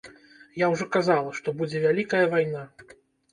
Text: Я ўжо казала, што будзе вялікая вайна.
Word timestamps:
Я 0.61 0.69
ўжо 0.71 0.87
казала, 0.95 1.33
што 1.41 1.53
будзе 1.59 1.83
вялікая 1.85 2.23
вайна. 2.33 2.65